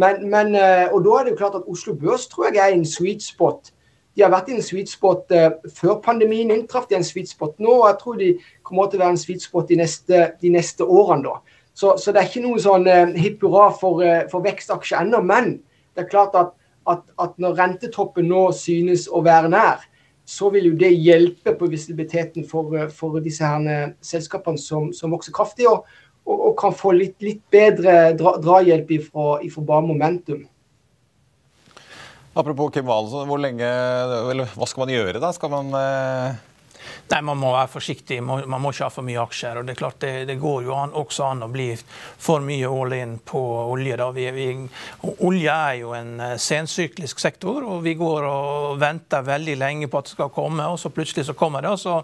[0.00, 2.88] Men, men, og da er det jo klart at Oslo Børs tror jeg er en
[2.88, 3.68] sweet spot.
[4.20, 6.84] De har vært i en sweet spot uh, før pandemien inntraff.
[6.90, 8.26] De er en sweet spot nå, og jeg tror de
[8.68, 11.30] kommer til å være en sweet spot de neste, de neste årene.
[11.30, 11.56] da.
[11.72, 15.22] Så, så, det er ikke noe sånn uh, hipp hurra for, uh, for vekstaksjer ennå.
[15.24, 15.54] Men
[15.96, 16.52] det er klart at
[16.88, 19.82] at, at, når rentetoppen nå synes å være nær,
[20.26, 25.34] så vil jo det hjelpe på visibiliteten for, for disse her selskapene som, som vokser
[25.34, 25.88] kraftig, og,
[26.24, 30.44] og, og, kan få litt, litt bedre dra, drahjelp ifra, ifra bare momentum.
[32.34, 33.66] Apropos Kim Wahlen, hvor lenge,
[34.30, 35.32] eller hva skal man gjøre da?
[35.34, 36.46] Skal man eh
[37.10, 38.20] Nei, Man må være forsiktig.
[38.22, 39.58] Man må ikke ha for mye aksjer.
[39.58, 42.68] og Det er klart det, det går jo an, også an å bli for mye
[42.70, 43.40] all in på
[43.72, 43.96] olje.
[43.98, 44.10] da.
[44.14, 44.46] Vi, vi,
[45.26, 50.00] olje er jo en eh, sensyklisk sektor, og vi går og venter veldig lenge på
[50.00, 51.74] at det skal komme, og så plutselig så kommer det.
[51.74, 51.98] og så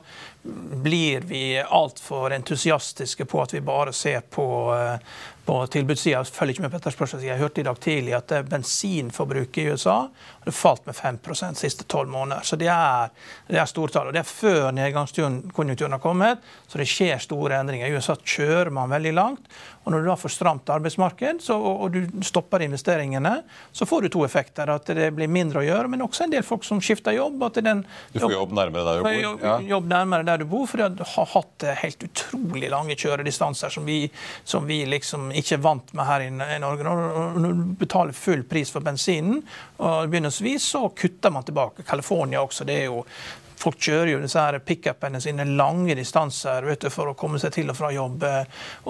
[0.82, 6.24] blir vi altfor entusiastiske på at vi bare ser på, eh, på tilbudssida.
[6.24, 7.32] Følger ikke med på etterspørselssida.
[7.32, 9.96] Jeg hørte i dag tidlig at eh, bensinforbruket i USA
[10.40, 12.42] hadde falt med 5 de siste tolv måneder.
[12.42, 13.12] Så det er,
[13.46, 14.10] det er stortall.
[14.10, 17.86] Og det er før nedgangskonjunkturen har kommet, så det skjer store endringer.
[17.86, 19.46] I USA kjører man veldig langt.
[19.86, 23.36] Og Når du da får stramt arbeidsmarked så, og du stopper investeringene,
[23.70, 24.66] så får du to effekter.
[24.72, 27.44] At det blir mindre å gjøre, men også en del folk som skifter jobb.
[27.54, 29.46] Den, du får jobb nærmere der du bor?
[29.46, 29.54] Ja.
[29.76, 34.00] Jobb nærmere der du bor, For du har hatt helt utrolig lange kjøredistanser som vi,
[34.42, 36.84] som vi liksom ikke er vant med her i Norge.
[36.84, 39.42] Når du betaler full pris for bensinen,
[39.78, 41.86] og begynnelsesvis så kutter man tilbake.
[41.86, 42.64] California også.
[42.64, 43.04] det er jo
[43.56, 47.78] Folk kjører jo disse pickupene sine lange distanser du, for å komme seg til og
[47.78, 48.24] fra jobb.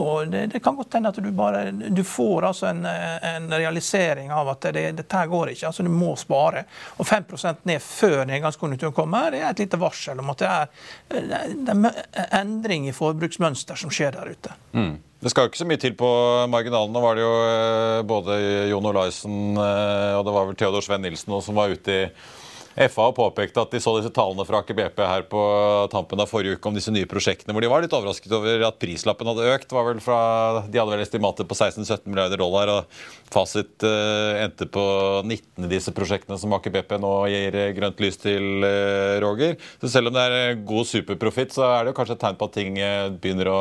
[0.03, 4.33] Og det, det kan godt hende at du bare du får altså en, en realisering
[4.35, 5.71] av at det, dette går ikke.
[5.71, 6.65] altså Du må spare.
[6.99, 10.87] Og 5% ned før nedgangskonjunkturen kommer, det er et lite varsel om at det er,
[11.55, 14.59] det er endring i forbruksmønster som skjer der ute.
[14.75, 14.97] Mm.
[15.27, 16.09] Det skal jo ikke så mye til på
[16.47, 16.93] marginalen.
[16.95, 18.35] Nå var det jo eh, både
[18.71, 22.05] Jon Olaisen eh, og det var vel Theodor Sven Nilsen som var ute i
[22.77, 25.41] FA påpekte at de så disse tallene fra Aker BP her på
[25.93, 28.77] tampen av forrige uke om disse nye prosjektene, hvor de var litt overrasket over at
[28.83, 29.73] prislappen hadde økt.
[29.73, 30.19] var vel fra,
[30.69, 34.85] De hadde vel estimater på 16-17 milliarder dollar, og fasit uh, endte på
[35.25, 39.57] 19 i disse prosjektene som Aker BP nå gir eh, grønt lys til, uh, Roger.
[39.81, 42.51] Så selv om det er god superprofitt, så er det jo kanskje et tegn på
[42.51, 42.77] at ting
[43.23, 43.61] begynner å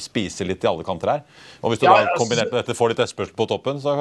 [0.00, 1.26] spise litt i alle kanter her.
[1.62, 3.94] Og hvis du ja, da kombinert med dette får litt etterspørsel på toppen, så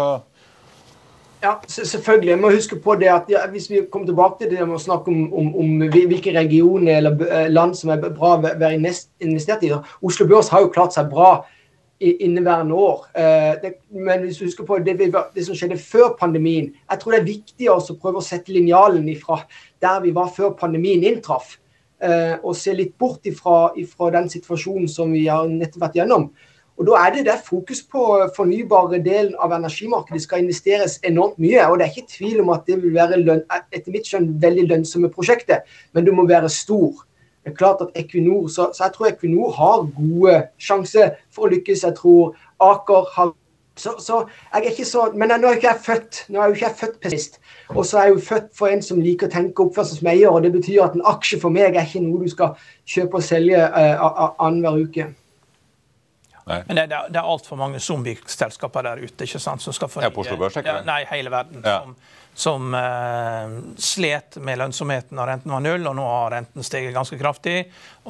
[1.45, 2.29] ja, selvfølgelig.
[2.29, 4.81] Jeg må huske på det at ja, Hvis vi kommer tilbake til det med å
[4.81, 9.65] snakke om, om, om hvilke regioner eller eh, land som er bra å være investert
[9.65, 11.43] i Oslo Børs har jo klart seg bra
[12.03, 13.05] i inneværende år.
[13.15, 17.21] Eh, men hvis du husker på det, det, som skjedde før pandemien Jeg tror det
[17.21, 19.39] er viktig å prøve å sette linjalen ifra
[19.83, 21.55] der vi var før pandemien inntraff.
[22.03, 26.29] Eh, og se litt bort ifra, ifra den situasjonen som vi har nettopp vært gjennom.
[26.77, 28.03] Og Da er det der fokus på
[28.35, 31.67] fornybare delen av energimarkedet skal investeres enormt mye.
[31.67, 34.67] og Det er ikke tvil om at det vil være løn, etter mitt skjønn veldig
[34.67, 36.91] lønnsomme prosjekter, men du må være stor.
[37.45, 41.51] Det er klart at Equinor, så, så jeg tror Equinor har gode sjanser for å
[41.53, 41.83] lykkes.
[41.83, 43.33] Jeg tror Aker har
[43.77, 44.21] så, så,
[44.53, 46.77] jeg er ikke så, Men nå er ikke jeg født nå er jo ikke jeg
[46.79, 47.39] født pessimist.
[47.69, 50.29] Og så er jeg jo født for en som liker å tenke oppførsel som eier.
[50.29, 52.55] og Det betyr at en aksje for meg er ikke noe du skal
[52.87, 55.09] kjøpe og selge uh, annenhver uke.
[56.45, 56.59] Nei.
[56.67, 60.37] Men det, det er altfor mange zombieselskaper der ute ikke sant, som skal fornye ja,
[60.37, 61.63] Børs, ja, Nei, hele verden.
[61.65, 61.79] Ja.
[61.81, 61.95] Som,
[62.35, 67.17] som uh, slet med lønnsomheten når renten var null, og nå har renten steget ganske
[67.17, 67.55] kraftig.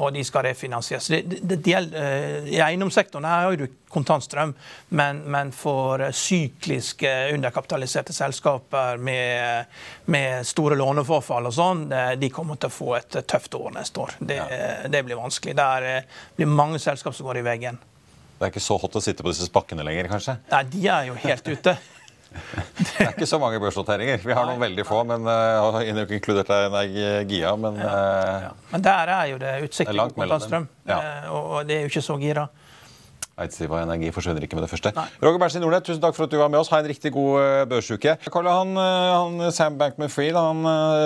[0.01, 1.07] Og de skal refinansieres.
[1.13, 4.51] Det, det, det uh, I eiendomssektoren her har du kontantstrøm,
[4.99, 9.71] men, men for sykliske, underkapitaliserte selskaper med,
[10.11, 11.87] med store låneforfall og sånn,
[12.19, 14.19] de kommer til å få et tøft år neste år.
[14.19, 14.87] Det, ja.
[14.91, 15.55] det blir vanskelig.
[15.55, 17.85] Der uh, blir mange selskap som går i veggen.
[18.45, 20.35] Det er ikke så hot å sitte på disse spakkene lenger, kanskje?
[20.51, 21.71] Nei, de er jo helt ute.
[22.77, 24.19] det er ikke så mange børsnoteringer.
[24.21, 25.79] Vi har noen veldig få, men uh,
[26.13, 26.51] inkludert
[27.25, 27.55] Gia.
[27.57, 28.51] Men, uh, ja.
[28.69, 30.99] men der er jo det utsikt til kontantstrøm, ja.
[31.25, 32.45] uh, og det er jo ikke så gira.
[33.41, 34.93] Eidsiva Energi forsvinner ikke med det første.
[34.95, 35.05] Nei.
[35.23, 36.71] Roger Berntsen Nordnett, tusen takk for at du var med oss.
[36.71, 38.15] Ha en riktig god uh, børsuke.
[38.31, 40.63] Karl, han, uh, han, Sam Bankman-Fried han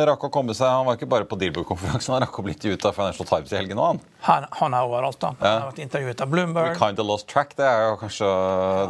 [0.10, 2.86] rakk å komme seg Han var ikke bare på Dealbook-konferansen, han rakk å bli ut
[2.86, 4.02] av Financial Times i helgen òg, han.
[4.28, 4.48] han.
[4.60, 5.38] Han er overalt, han.
[5.40, 5.46] Ja.
[5.46, 6.74] Han har vært intervjuet av Bloomberg.
[6.74, 8.30] We kind of lost track, det er jo kanskje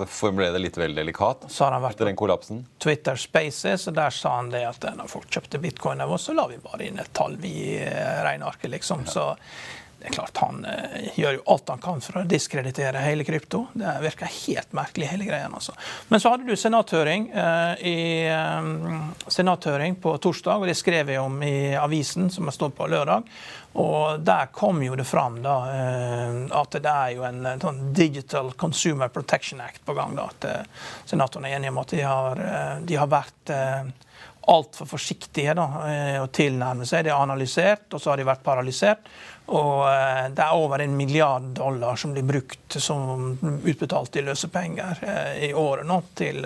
[0.01, 2.63] Det formulerer det litt vel delikat så har han vært etter den kollapsen.
[2.81, 6.35] Twitter Spaces, og der sa han det at når folk kjøpte bitcoin av oss, så
[6.37, 7.79] la vi bare inn et tall i
[8.25, 9.05] regnearket, liksom.
[9.07, 9.13] Ja.
[9.13, 9.27] så
[9.99, 13.65] det er klart Han eh, gjør jo alt han kan for å diskreditere hele krypto.
[13.73, 15.53] Det virker helt merkelig, hele greien.
[15.53, 15.75] altså.
[16.07, 17.99] Men så hadde du senathøring, eh, i,
[18.31, 22.87] eh, senathøring på torsdag, og det skrev jeg om i avisen, som har stått på
[22.87, 23.27] lørdag.
[23.79, 27.81] Og der kom jo det fram da, eh, at det er jo en, en sånn
[27.93, 30.15] Digital Consumer Protection Act på gang.
[30.17, 33.53] da, At eh, senatorene er enige om at de har, eh, de har vært
[34.49, 35.65] altfor forsiktige da,
[36.23, 37.05] å tilnærme seg.
[37.05, 39.11] De har analysert, og så har de vært paralysert.
[39.49, 43.33] Og eh, det er over en milliard dollar som blir brukt som
[43.65, 46.45] utbetalt i løsepenger eh, i året nå til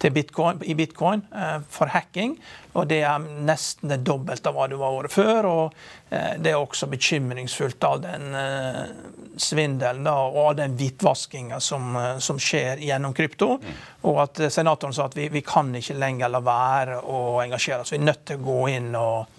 [0.00, 2.36] bitcoin, i bitcoin eh, for hacking.
[2.76, 5.48] Og det er nesten det dobbelte av hva det var året før.
[5.48, 8.34] Og det er også bekymringsfullt av den
[9.40, 13.56] svindelen da, og all den hvitvaskinga som, som, skjer gjennom krypto.
[13.56, 13.80] Mm.
[14.12, 17.94] Og at senatoren sa at vi, vi kan ikke lenger la være å engasjere oss.
[17.96, 19.35] Vi er nødt til å gå inn og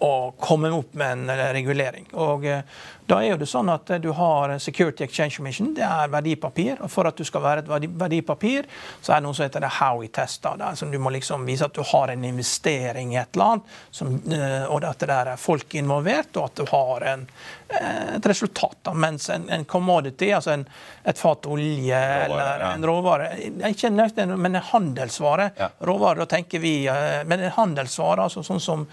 [0.00, 2.08] å komme opp med en eh, regulering.
[2.16, 2.64] Og eh,
[3.10, 6.78] Da er jo det sånn at eh, du har Security Exchange Commission, det er verdipapir.
[6.80, 8.68] og For at du skal være et verdipapir,
[9.02, 10.46] så er det noe som heter det Howie-test.
[10.46, 14.14] Altså, du må liksom vise at du har en investering i et eller annet, som,
[14.70, 17.26] og at det der er folk involvert, og at du har en,
[17.80, 18.78] et resultat.
[18.86, 18.94] Da.
[18.94, 20.64] Mens en, en commodity, altså en,
[21.04, 23.28] et fat olje råvare, eller en råvare
[23.70, 25.50] Ikke nøyaktig, men en handelsvare.
[25.58, 25.70] Ja.
[25.90, 26.74] Råvare, da tenker vi
[27.26, 28.86] Men en handelsvare, altså sånn som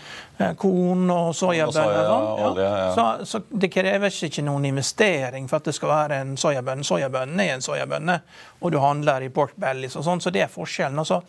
[0.58, 2.02] korn og soyabønner.
[2.02, 2.90] Soya, sånn, ja.
[2.96, 6.88] så, så, det kreves ikke noen investering for at det skal være en soyabønne.
[6.88, 8.20] Soyabønnen er en soyabønne,
[8.62, 11.04] og du handler i pork bellies og sånn, så det er forskjellen.
[11.04, 11.22] Og så,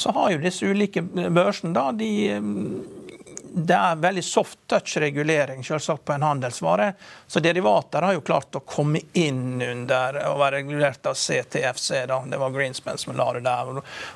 [0.00, 2.12] så har jo disse ulike børsene da, de
[3.56, 6.92] det er veldig soft touch-regulering selvsagt på en handelsvare.
[7.26, 11.92] Så derivater har jo klart å komme inn under og være regulert av CTFC.
[12.10, 12.18] Da.
[12.26, 13.70] Det var Greenspan som la det der.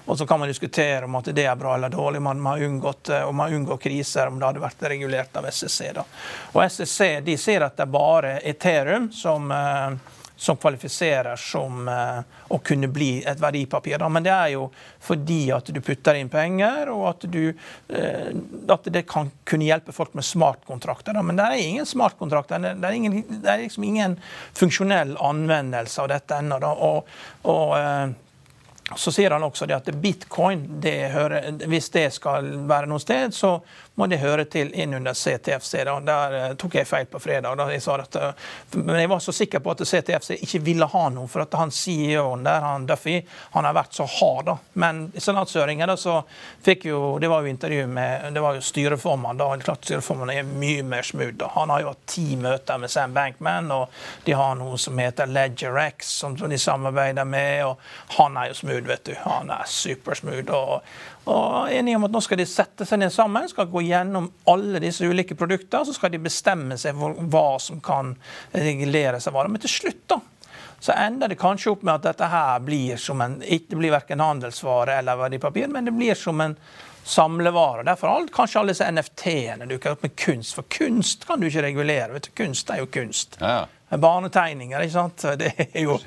[0.05, 2.23] Og så kan man diskutere om at det er bra eller dårlig.
[2.23, 5.93] Man har unngått, og man unngår kriser om det hadde vært regulert av SSC.
[5.95, 6.07] Da.
[6.57, 12.21] Og SSC de sier at det er bare Ethereum som eh, som kvalifiserer som uh,
[12.55, 13.99] å kunne bli et verdipapir.
[14.07, 14.69] Men det er jo
[15.03, 18.31] fordi at du putter inn penger, og at, du, uh,
[18.71, 21.19] at det kan kunne hjelpe folk med smartkontrakter.
[21.27, 22.63] Men det er ingen smartkontrakter.
[22.69, 24.15] Det er, ingen, det er liksom ingen
[24.55, 26.63] funksjonell anvendelse av dette ennå.
[26.71, 27.13] Og,
[27.51, 28.15] og uh,
[28.97, 33.59] så sier han også at bitcoin, det hører, hvis det skal være noe sted, så
[33.99, 35.83] må det høre til inn under CTFC.
[35.89, 35.97] Da.
[36.07, 37.59] Der uh, tok jeg feil på fredag.
[37.59, 37.67] Da.
[37.73, 41.27] Jeg at, uh, men jeg var så sikker på at CTFC ikke ville ha noe,
[41.31, 43.19] for at han CEO-en der, han Duffy,
[43.57, 44.45] han har vært så hard.
[44.47, 44.57] da.
[44.79, 46.21] Men i senatshøringen så
[46.65, 49.39] fikk jo Det var jo intervju med det var jo styreformann.
[49.39, 51.37] da, klart Styreformannen er mye mer smooth.
[51.41, 51.51] da.
[51.55, 53.89] Han har jo hatt ti møter med Sam Bankman, og
[54.25, 57.65] de har noe som heter Ledger X, som de samarbeider med.
[57.65, 57.79] og
[58.19, 59.15] Han er jo smooth, vet du.
[59.25, 60.53] Han er supersmooth.
[60.55, 60.83] og
[61.29, 64.81] og enige om at nå skal de sette seg ned sammen, skal gå gjennom alle
[64.83, 68.15] disse ulike produkter, så skal de bestemme seg for hva som kan
[68.55, 69.47] reguleres av hva.
[69.49, 70.21] Men til slutt da,
[70.81, 74.23] så ender det kanskje opp med at dette her blir som en, ikke blir verken
[74.23, 76.57] handelsvare eller verdipapir, men det blir som en
[77.09, 77.83] samlevare.
[77.89, 80.55] Derfor alt, kanskje alle disse NFT-ene dukker opp med kunst.
[80.57, 82.13] For kunst kan du ikke regulere.
[82.13, 83.39] vet du, Kunst er jo kunst.
[83.41, 83.67] Ja, Ja.
[83.97, 84.81] Banetegninger.
[84.81, 85.25] ikke sant?
[85.39, 85.99] Det er jo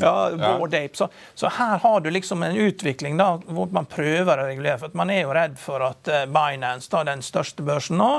[0.00, 0.14] ja,
[0.58, 0.96] Board Ape.
[0.96, 4.78] Så, så, her har du liksom en utvikling da, hvor man prøver å regulere.
[4.80, 8.12] for Man er jo redd for at uh, Binance, da, den største børsen nå,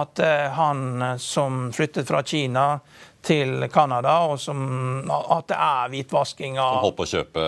[0.00, 2.66] at uh, han som flyttet fra Kina
[3.26, 4.60] til Canada, og som,
[5.10, 7.46] at det er hvitvasking av Som holdt på å kjøpe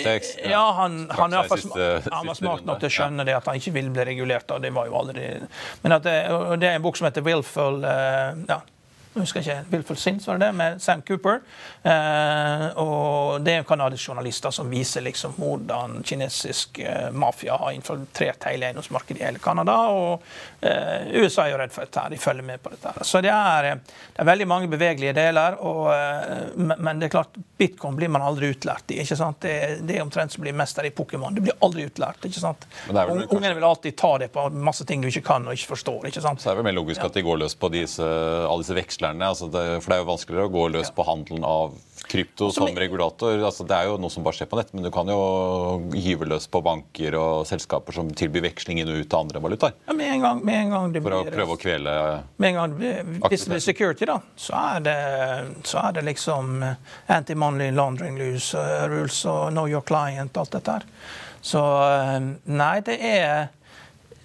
[0.00, 0.32] FTX?
[0.42, 3.60] Ja, ja han, han, siste, han, var smart nok til å skjønne det, at han
[3.60, 4.50] ikke ville bli regulert.
[4.50, 5.28] Og det var jo aldri
[5.84, 6.16] Men at det,
[6.58, 8.58] det er en bok som heter Willful ja,
[9.18, 11.40] jeg husker ikke, Wilful Sins, var det det, med Sam Cooper.
[11.82, 18.48] Eh, og Det er canadiske journalister som viser liksom hvordan kinesisk eh, mafia har infiltrert
[18.48, 19.76] hele eiendomsmarkedet i hele Canada.
[19.94, 20.22] Og
[20.60, 22.92] eh, USA er jo redd for dette, de følger med på dette.
[23.06, 25.58] Så det er, eh, det er veldig mange bevegelige deler.
[25.64, 29.00] Og, eh, men det er klart, bitcoin blir man aldri utlært i.
[29.02, 29.40] ikke sant?
[29.44, 29.54] Det,
[29.88, 31.34] det er omtrent som å bli mester i Pokémon.
[31.34, 32.24] Det blir aldri utlært.
[32.24, 32.68] ikke sant?
[32.88, 36.10] Ungene vil alltid ta det på masse ting du ikke kan og ikke forstår.
[36.10, 36.42] ikke sant?
[36.42, 37.10] Så er det vel mer logisk ja.
[37.10, 39.28] at de går løs på disse, alle disse vekslene varslerne.
[39.28, 41.76] Altså det, for det er jo vanskeligere å gå løs på handelen av
[42.08, 43.38] krypto som regulator.
[43.44, 46.24] Altså det er jo noe som bare skjer på nett, men du kan jo hive
[46.28, 49.76] løs på banker og selskaper som tilbyr veksling inn og ut av andre valutaer.
[49.86, 51.94] Ja, med en gang, med en gang det For å prøve å kvele
[52.36, 52.76] med en gang,
[53.28, 54.98] Hvis det blir security, da, så er det,
[55.68, 56.64] så er det liksom
[57.06, 60.88] anti-money laundering rules og know your client, alt dette her.
[61.44, 62.18] Så eh,
[62.50, 63.48] nei, det er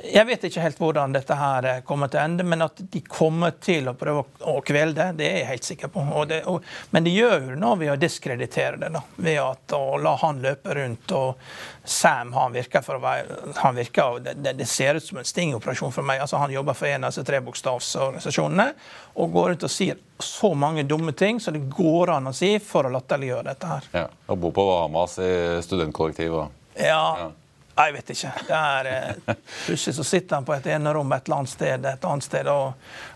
[0.04, 3.02] jeg vet ikke helt hvordan dette her eh, kommer til å ende, men at de
[3.08, 6.04] kommer til å prøve å kvele det, det er jeg helt sikker på.
[6.20, 9.76] Og det, og, men de gjør jo noe ved å diskreditere det, da, ved at,
[9.78, 11.14] å la han løpe rundt.
[11.16, 11.40] og
[11.84, 16.22] Sam han virker for han virker, det, det ser ut som en stingoperasjon for meg.
[16.24, 18.68] altså Han jobber for en av disse trebokstavsorganisasjonene
[19.20, 22.56] og går rundt og sier så mange dumme ting som det går an å si
[22.64, 23.88] for å latterliggjøre dette her.
[23.94, 25.32] Ja, Og bo på Bahamas i
[25.64, 26.36] studentkollektiv.
[26.44, 26.60] Og...
[26.80, 27.06] Ja.
[27.20, 27.32] ja.
[27.74, 28.32] Nei, jeg vet ikke.
[28.48, 32.06] Det er, eh, Plutselig så sitter han på et enerom et eller annet sted, et
[32.06, 32.74] annet sted, og,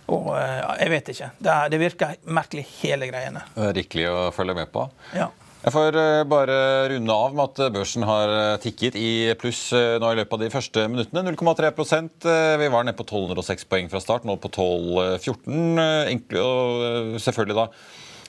[0.09, 1.33] og eh, Jeg vet ikke.
[1.37, 3.43] Det, er, det, virker merkelig, hele greiene.
[3.77, 4.87] Rikelig å følge med på.
[5.17, 5.29] Ja.
[5.61, 6.57] Jeg får eh, bare
[6.93, 10.87] runde av med at børsen har tikket i pluss nå i løpet av de første
[10.89, 11.25] minuttene.
[11.27, 12.27] 0,3%
[12.63, 16.41] Vi var nede på 1206 poeng fra start, nå på 1214.
[16.41, 17.69] Og selvfølgelig da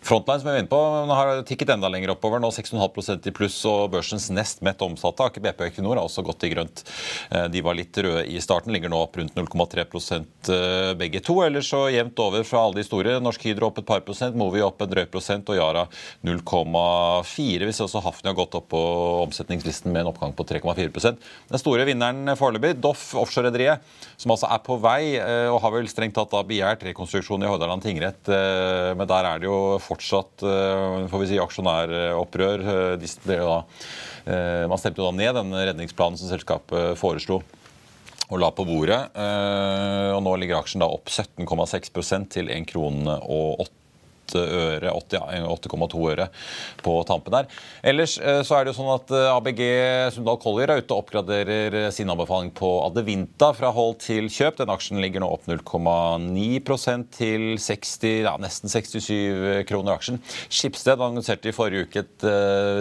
[0.03, 0.79] Frontline som vi er inne på,
[1.11, 2.41] har tikket enda lenger oppover.
[2.43, 6.25] Nå 6,5% i pluss, og børsens nest mett omsatte, Aker BP og Equinor, har også
[6.27, 6.85] gått i grønt.
[7.35, 11.41] Eh, de var litt røde i starten, ligger nå opp rundt 0,3 eh, begge to.
[11.45, 13.19] Ellers så jevnt over fra alle de store.
[13.25, 15.87] Norsk Hydro opp et par prosent, Movi opp en drøy prosent og Yara
[16.27, 17.67] 0,4.
[17.67, 18.83] Vi ser også Hafnia gått opp på
[19.25, 23.83] omsetningslisten med en oppgang på 3,4% Den store vinneren foreløpig, Doff offshore-rederiet,
[24.21, 27.51] som altså er på vei eh, og har vel strengt tatt da begjært rekonstruksjon i
[27.51, 29.59] Hordaland tingrett, men der er det jo
[29.89, 32.65] fortsatt eh, får vi si, aksjonæropprør.
[32.73, 37.43] Eh, eh, man stemte jo da ned den redningsplanen som selskapet foreslo
[38.29, 39.01] og la på bordet.
[39.17, 43.88] Og nå ligger aksjen da opp 17,6% til 1 krone og 8
[44.37, 46.29] øre, 8,2 øre
[46.85, 47.49] på tampen der.
[47.87, 49.63] Ellers eh, så er det jo sånn at eh, ABG
[50.17, 54.59] Sundal Collier er ute og oppgraderer eh, sin anbefaling på Adevinta fra hold til kjøp.
[54.61, 60.21] Den aksjen ligger nå opp 0,9% til 60, ja, nesten 67 kroner aksjen.
[60.49, 62.29] Skipsted annonserte i forrige uke et,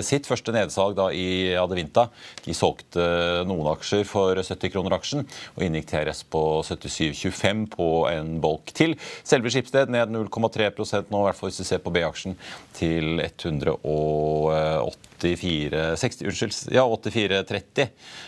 [0.06, 2.08] sitt første nedsalg da i Adevinta.
[2.46, 3.04] De solgte
[3.48, 8.96] noen aksjer for 70 kroner aksjen og inngikk TRS på 77,25 på en bolk til.
[9.28, 10.70] Selve Skipsted ned 0,3
[11.12, 12.38] nå, i hvert fall hvis du ser på B-aksjen,
[12.78, 17.88] til 180 84, 60, unnskyld, ja, 84,30.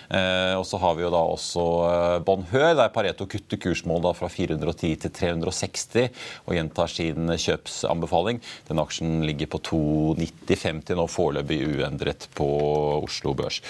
[0.09, 4.13] Eh, og så har vi jo da også eh, Bonheur, der Pareto kutter kursmål da
[4.17, 6.09] fra 410 til 360
[6.47, 8.41] og gjentar sin kjøpsanbefaling.
[8.69, 12.47] Den aksjen ligger på 2,90,50 nå foreløpig uendret på
[13.03, 13.61] Oslo Børs.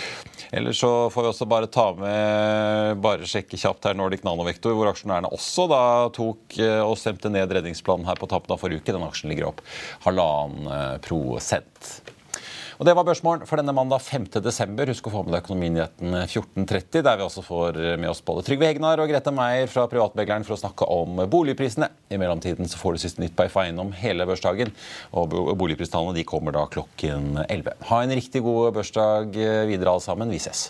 [0.56, 4.92] Ellers så får vi også bare ta med bare sjekke kjapt her Nordic Nanovektor, hvor
[4.92, 5.84] aksjonærene også da
[6.16, 8.96] tok eh, og stemte ned redningsplanen her på tappen av forrige uke.
[8.96, 9.66] Den aksjen ligger opp
[10.08, 12.09] halvannen prosent.
[12.80, 14.78] Og Det var børsmålen for denne mandag 5.12.
[14.88, 18.70] Husk å få med deg Økonominyheten 14.30, der vi også får med oss både Trygve
[18.70, 21.92] Hegnar og Grete Meier fra Privatmegleren for å snakke om boligprisene.
[22.08, 24.72] I mellomtiden så får du siste nytt på FA eiendom hele børsdagen.
[25.12, 27.76] Og boligpristallene kommer da klokken 11.
[27.92, 30.32] Ha en riktig god børsdag videre alle sammen.
[30.32, 30.70] Vi ses.